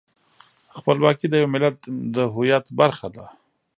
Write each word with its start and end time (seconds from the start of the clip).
خپلواکي 0.77 1.27
د 1.29 1.33
یو 1.41 1.49
ملت 1.53 1.77
د 2.15 2.17
هویت 2.33 2.65
برخه 2.79 3.07
ده. 3.15 3.25